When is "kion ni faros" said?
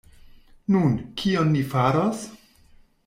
1.23-2.25